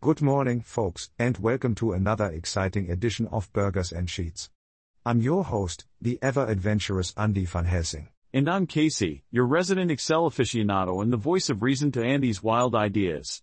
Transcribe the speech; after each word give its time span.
Good 0.00 0.22
morning, 0.22 0.60
folks, 0.60 1.10
and 1.18 1.36
welcome 1.38 1.74
to 1.74 1.90
another 1.90 2.26
exciting 2.26 2.88
edition 2.88 3.26
of 3.32 3.52
Burgers 3.52 3.90
and 3.90 4.08
Sheets. 4.08 4.48
I'm 5.04 5.20
your 5.20 5.42
host, 5.42 5.86
the 6.00 6.20
ever 6.22 6.46
adventurous 6.46 7.12
Andy 7.16 7.44
van 7.44 7.64
Helsing. 7.64 8.10
And 8.32 8.48
I'm 8.48 8.68
Casey, 8.68 9.24
your 9.32 9.44
resident 9.44 9.90
Excel 9.90 10.30
aficionado 10.30 11.02
and 11.02 11.12
the 11.12 11.16
voice 11.16 11.50
of 11.50 11.64
reason 11.64 11.90
to 11.92 12.04
Andy's 12.04 12.44
wild 12.44 12.76
ideas. 12.76 13.42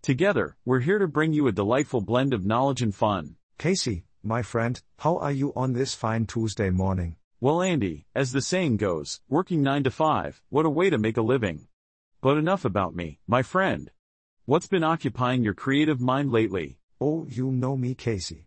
Together, 0.00 0.56
we're 0.64 0.78
here 0.78 1.00
to 1.00 1.08
bring 1.08 1.32
you 1.32 1.48
a 1.48 1.52
delightful 1.52 2.00
blend 2.00 2.32
of 2.32 2.46
knowledge 2.46 2.82
and 2.82 2.94
fun. 2.94 3.34
Casey, 3.58 4.04
my 4.22 4.42
friend, 4.42 4.80
how 5.00 5.16
are 5.16 5.32
you 5.32 5.52
on 5.56 5.72
this 5.72 5.92
fine 5.92 6.24
Tuesday 6.24 6.70
morning? 6.70 7.16
Well, 7.40 7.60
Andy, 7.60 8.06
as 8.14 8.30
the 8.30 8.42
saying 8.42 8.76
goes, 8.76 9.22
working 9.28 9.60
9 9.60 9.82
to 9.82 9.90
5, 9.90 10.40
what 10.50 10.66
a 10.66 10.70
way 10.70 10.88
to 10.88 10.98
make 10.98 11.16
a 11.16 11.20
living. 11.22 11.66
But 12.20 12.38
enough 12.38 12.64
about 12.64 12.94
me, 12.94 13.18
my 13.26 13.42
friend. 13.42 13.90
What's 14.48 14.68
been 14.68 14.84
occupying 14.84 15.42
your 15.42 15.54
creative 15.54 16.00
mind 16.00 16.30
lately? 16.30 16.78
Oh, 17.00 17.26
you 17.28 17.50
know 17.50 17.76
me, 17.76 17.96
Casey. 17.96 18.46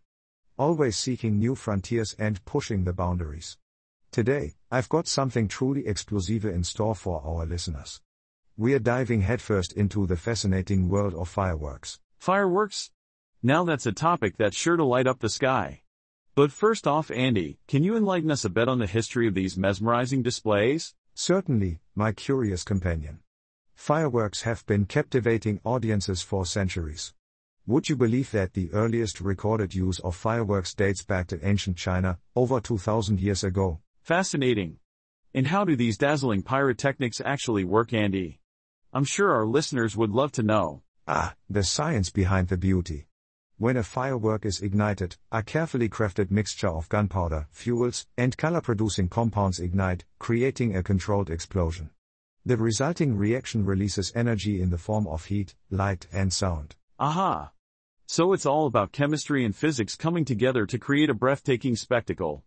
Always 0.58 0.96
seeking 0.96 1.38
new 1.38 1.56
frontiers 1.56 2.16
and 2.18 2.42
pushing 2.46 2.86
the 2.86 2.94
boundaries. 2.94 3.58
Today, 4.10 4.54
I've 4.72 4.88
got 4.88 5.08
something 5.08 5.50
truly 5.50 5.86
explosive 5.86 6.46
in 6.46 6.64
store 6.64 6.96
for 6.96 7.22
our 7.26 7.46
listeners. 7.46 8.00
We're 8.56 8.80
diving 8.80 9.24
headfirst 9.24 9.74
into 9.74 10.08
the 10.08 10.16
fascinating 10.16 10.88
world 10.88 11.16
of 11.16 11.28
fireworks. 11.28 12.00
Fireworks? 12.18 12.92
Now 13.44 13.66
that's 13.66 13.86
a 13.86 13.92
topic 13.92 14.38
that's 14.38 14.56
sure 14.56 14.78
to 14.78 14.86
light 14.86 15.06
up 15.06 15.20
the 15.20 15.28
sky. 15.28 15.82
But 16.34 16.54
first 16.54 16.88
off, 16.88 17.12
Andy, 17.12 17.60
can 17.68 17.84
you 17.84 17.98
enlighten 17.98 18.32
us 18.32 18.46
a 18.46 18.50
bit 18.50 18.70
on 18.70 18.80
the 18.80 18.88
history 18.88 19.28
of 19.28 19.34
these 19.34 19.58
mesmerizing 19.58 20.24
displays? 20.24 20.96
Certainly, 21.14 21.82
my 21.94 22.14
curious 22.14 22.64
companion. 22.64 23.20
Fireworks 23.80 24.42
have 24.42 24.66
been 24.66 24.86
captivating 24.86 25.62
audiences 25.64 26.22
for 26.22 26.46
centuries. 26.46 27.14
Would 27.66 27.88
you 27.88 27.96
believe 27.96 28.30
that 28.32 28.54
the 28.54 28.70
earliest 28.74 29.22
recorded 29.22 29.74
use 29.74 30.00
of 30.00 30.18
fireworks 30.18 30.74
dates 30.76 31.02
back 31.02 31.28
to 31.28 31.48
ancient 31.48 31.78
China, 31.78 32.20
over 32.36 32.60
2000 32.60 33.22
years 33.22 33.42
ago? 33.42 33.80
Fascinating. 34.02 34.80
And 35.34 35.48
how 35.48 35.64
do 35.64 35.78
these 35.78 35.98
dazzling 35.98 36.44
pyrotechnics 36.44 37.22
actually 37.24 37.64
work, 37.64 37.94
Andy? 37.94 38.42
I'm 38.94 39.06
sure 39.06 39.32
our 39.32 39.48
listeners 39.48 39.96
would 39.96 40.12
love 40.12 40.34
to 40.34 40.44
know. 40.44 40.84
Ah, 41.08 41.34
the 41.50 41.64
science 41.64 42.10
behind 42.10 42.50
the 42.50 42.58
beauty. 42.58 43.08
When 43.58 43.78
a 43.78 43.84
firework 43.84 44.46
is 44.46 44.62
ignited, 44.62 45.16
a 45.32 45.42
carefully 45.42 45.88
crafted 45.88 46.30
mixture 46.30 46.68
of 46.68 46.90
gunpowder, 46.90 47.48
fuels, 47.50 48.08
and 48.18 48.38
color 48.38 48.60
producing 48.60 49.08
compounds 49.08 49.58
ignite, 49.58 50.04
creating 50.20 50.76
a 50.76 50.84
controlled 50.84 51.30
explosion. 51.30 51.92
The 52.46 52.58
resulting 52.58 53.16
reaction 53.18 53.66
releases 53.66 54.14
energy 54.16 54.62
in 54.62 54.70
the 54.70 54.78
form 54.78 55.08
of 55.08 55.26
heat, 55.26 55.56
light, 55.70 56.08
and 56.12 56.32
sound. 56.32 56.76
Aha! 56.98 57.52
So 58.08 58.34
it's 58.34 58.46
all 58.46 58.66
about 58.66 58.92
chemistry 58.92 59.46
and 59.46 59.56
physics 59.56 59.96
coming 59.96 60.26
together 60.26 60.66
to 60.66 60.80
create 60.80 61.10
a 61.10 61.14
breathtaking 61.14 61.76
spectacle. 61.76 62.44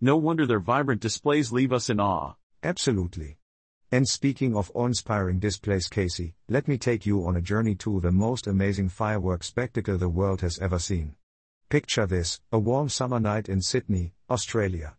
No 0.00 0.16
wonder 0.16 0.46
their 0.46 0.58
vibrant 0.58 1.00
displays 1.00 1.52
leave 1.52 1.72
us 1.72 1.90
in 1.90 2.00
awe. 2.00 2.34
Absolutely. 2.62 3.38
And 3.90 4.08
speaking 4.08 4.56
of 4.56 4.70
awe-inspiring 4.74 5.38
displays, 5.38 5.88
Casey, 5.88 6.34
let 6.48 6.66
me 6.66 6.78
take 6.78 7.04
you 7.04 7.26
on 7.26 7.36
a 7.36 7.42
journey 7.42 7.74
to 7.76 8.00
the 8.00 8.10
most 8.10 8.46
amazing 8.46 8.88
fireworks 8.88 9.48
spectacle 9.48 9.98
the 9.98 10.08
world 10.08 10.40
has 10.40 10.58
ever 10.60 10.78
seen. 10.78 11.16
Picture 11.68 12.06
this, 12.06 12.40
a 12.50 12.58
warm 12.58 12.88
summer 12.88 13.20
night 13.20 13.48
in 13.48 13.60
Sydney, 13.60 14.14
Australia. 14.30 14.96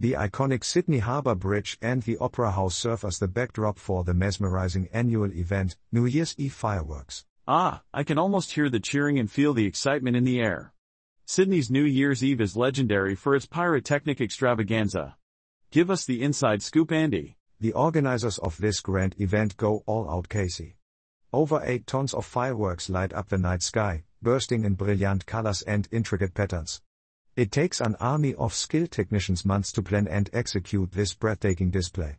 The 0.00 0.14
iconic 0.14 0.64
Sydney 0.64 1.00
Harbour 1.00 1.34
Bridge 1.34 1.76
and 1.82 2.02
the 2.02 2.16
Opera 2.16 2.52
House 2.52 2.74
serve 2.74 3.04
as 3.04 3.18
the 3.18 3.28
backdrop 3.28 3.78
for 3.78 4.02
the 4.02 4.14
mesmerizing 4.14 4.88
annual 4.94 5.30
event, 5.30 5.76
New 5.92 6.06
Year's 6.06 6.34
Eve 6.38 6.54
fireworks. 6.54 7.26
Ah, 7.46 7.82
I 7.92 8.02
can 8.02 8.16
almost 8.16 8.52
hear 8.52 8.70
the 8.70 8.80
cheering 8.80 9.18
and 9.18 9.30
feel 9.30 9.52
the 9.52 9.66
excitement 9.66 10.16
in 10.16 10.24
the 10.24 10.40
air. 10.40 10.72
Sydney's 11.26 11.70
New 11.70 11.84
Year's 11.84 12.24
Eve 12.24 12.40
is 12.40 12.56
legendary 12.56 13.14
for 13.14 13.34
its 13.34 13.44
pyrotechnic 13.44 14.22
extravaganza. 14.22 15.16
Give 15.70 15.90
us 15.90 16.06
the 16.06 16.22
inside 16.22 16.62
scoop, 16.62 16.90
Andy. 16.90 17.36
The 17.60 17.74
organizers 17.74 18.38
of 18.38 18.56
this 18.56 18.80
grand 18.80 19.16
event 19.20 19.58
go 19.58 19.82
all 19.84 20.08
out, 20.08 20.30
Casey. 20.30 20.76
Over 21.30 21.60
8 21.62 21.86
tons 21.86 22.14
of 22.14 22.24
fireworks 22.24 22.88
light 22.88 23.12
up 23.12 23.28
the 23.28 23.36
night 23.36 23.62
sky, 23.62 24.04
bursting 24.22 24.64
in 24.64 24.76
brilliant 24.76 25.26
colors 25.26 25.60
and 25.60 25.86
intricate 25.92 26.32
patterns. 26.32 26.80
It 27.40 27.50
takes 27.50 27.80
an 27.80 27.96
army 28.00 28.34
of 28.34 28.52
skilled 28.52 28.90
technicians 28.90 29.46
months 29.46 29.72
to 29.72 29.80
plan 29.80 30.06
and 30.06 30.28
execute 30.34 30.92
this 30.92 31.14
breathtaking 31.14 31.70
display. 31.70 32.18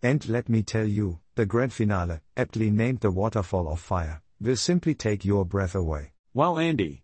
And 0.00 0.24
let 0.28 0.48
me 0.48 0.62
tell 0.62 0.86
you, 0.86 1.18
the 1.34 1.44
grand 1.44 1.72
finale, 1.72 2.20
aptly 2.36 2.70
named 2.70 3.00
the 3.00 3.10
Waterfall 3.10 3.66
of 3.66 3.80
Fire, 3.80 4.22
will 4.40 4.54
simply 4.54 4.94
take 4.94 5.24
your 5.24 5.44
breath 5.44 5.74
away. 5.74 6.12
Wow, 6.34 6.58
Andy. 6.58 7.02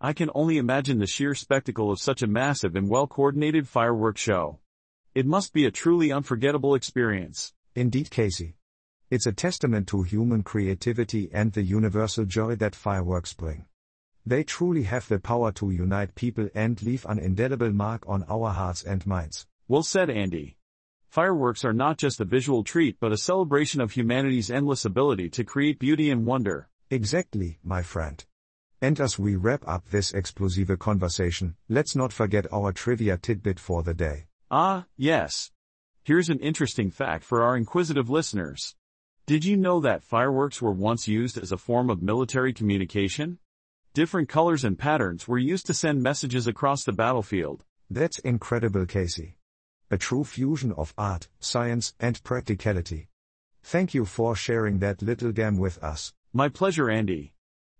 I 0.00 0.12
can 0.12 0.28
only 0.34 0.58
imagine 0.58 0.98
the 0.98 1.06
sheer 1.06 1.36
spectacle 1.36 1.92
of 1.92 2.00
such 2.00 2.20
a 2.20 2.26
massive 2.26 2.74
and 2.74 2.90
well 2.90 3.06
coordinated 3.06 3.68
fireworks 3.68 4.20
show. 4.20 4.58
It 5.14 5.24
must 5.24 5.52
be 5.52 5.66
a 5.66 5.70
truly 5.70 6.10
unforgettable 6.10 6.74
experience. 6.74 7.52
Indeed, 7.76 8.10
Casey. 8.10 8.56
It's 9.08 9.26
a 9.26 9.32
testament 9.32 9.86
to 9.86 10.02
human 10.02 10.42
creativity 10.42 11.30
and 11.32 11.52
the 11.52 11.62
universal 11.62 12.24
joy 12.24 12.56
that 12.56 12.74
fireworks 12.74 13.34
bring. 13.34 13.66
They 14.26 14.42
truly 14.42 14.84
have 14.84 15.06
the 15.08 15.18
power 15.18 15.52
to 15.52 15.70
unite 15.70 16.14
people 16.14 16.48
and 16.54 16.82
leave 16.82 17.04
an 17.06 17.18
indelible 17.18 17.72
mark 17.72 18.04
on 18.08 18.24
our 18.28 18.50
hearts 18.50 18.82
and 18.82 19.06
minds. 19.06 19.46
Well 19.68 19.82
said, 19.82 20.08
Andy. 20.08 20.56
Fireworks 21.10 21.64
are 21.64 21.72
not 21.72 21.98
just 21.98 22.20
a 22.20 22.24
visual 22.24 22.64
treat 22.64 22.96
but 22.98 23.12
a 23.12 23.18
celebration 23.18 23.80
of 23.80 23.92
humanity's 23.92 24.50
endless 24.50 24.84
ability 24.84 25.28
to 25.30 25.44
create 25.44 25.78
beauty 25.78 26.10
and 26.10 26.26
wonder. 26.26 26.68
Exactly, 26.90 27.58
my 27.62 27.82
friend. 27.82 28.24
And 28.80 28.98
as 28.98 29.18
we 29.18 29.36
wrap 29.36 29.62
up 29.66 29.88
this 29.90 30.12
explosive 30.12 30.78
conversation, 30.78 31.56
let's 31.68 31.94
not 31.94 32.12
forget 32.12 32.52
our 32.52 32.72
trivia 32.72 33.16
tidbit 33.16 33.60
for 33.60 33.82
the 33.82 33.94
day. 33.94 34.26
Ah, 34.50 34.86
yes. 34.96 35.50
Here's 36.02 36.28
an 36.28 36.38
interesting 36.40 36.90
fact 36.90 37.24
for 37.24 37.42
our 37.42 37.56
inquisitive 37.56 38.10
listeners. 38.10 38.74
Did 39.26 39.44
you 39.44 39.56
know 39.56 39.80
that 39.80 40.02
fireworks 40.02 40.60
were 40.60 40.72
once 40.72 41.08
used 41.08 41.38
as 41.38 41.52
a 41.52 41.56
form 41.56 41.88
of 41.88 42.02
military 42.02 42.52
communication? 42.52 43.38
Different 43.94 44.28
colors 44.28 44.64
and 44.64 44.76
patterns 44.76 45.28
were 45.28 45.38
used 45.38 45.66
to 45.66 45.72
send 45.72 46.02
messages 46.02 46.48
across 46.48 46.82
the 46.82 46.92
battlefield. 46.92 47.64
That's 47.88 48.18
incredible, 48.18 48.86
Casey. 48.86 49.36
A 49.88 49.96
true 49.96 50.24
fusion 50.24 50.72
of 50.72 50.92
art, 50.98 51.28
science, 51.38 51.94
and 52.00 52.20
practicality. 52.24 53.06
Thank 53.62 53.94
you 53.94 54.04
for 54.04 54.34
sharing 54.34 54.80
that 54.80 55.00
little 55.00 55.30
gem 55.30 55.58
with 55.58 55.80
us. 55.80 56.12
My 56.32 56.48
pleasure, 56.48 56.90
Andy. 56.90 57.34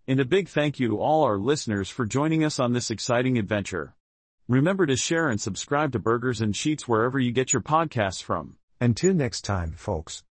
And 0.06 0.20
a 0.20 0.24
big 0.24 0.48
thank 0.48 0.78
you 0.78 0.86
to 0.90 1.00
all 1.00 1.24
our 1.24 1.36
listeners 1.36 1.90
for 1.90 2.06
joining 2.06 2.44
us 2.44 2.60
on 2.60 2.74
this 2.74 2.92
exciting 2.92 3.36
adventure. 3.36 3.96
Remember 4.46 4.86
to 4.86 4.96
share 4.96 5.28
and 5.28 5.40
subscribe 5.40 5.90
to 5.92 5.98
Burgers 5.98 6.40
and 6.40 6.54
Sheets 6.54 6.86
wherever 6.86 7.18
you 7.18 7.32
get 7.32 7.52
your 7.52 7.62
podcasts 7.62 8.22
from. 8.22 8.56
Until 8.80 9.14
next 9.14 9.40
time, 9.40 9.72
folks. 9.72 10.22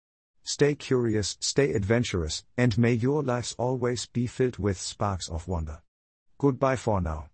Stay 0.45 0.75
curious, 0.75 1.37
stay 1.41 1.73
adventurous, 1.73 2.45
and 2.57 2.77
may 2.77 2.93
your 2.93 3.23
lives 3.23 3.55
always 3.59 4.07
be 4.07 4.27
filled 4.27 4.59
with 4.59 4.79
sparks 4.79 5.29
of 5.29 5.49
wonder. 5.49 5.83
Goodbye 6.39 6.77
for 6.77 7.01
now. 7.01 7.29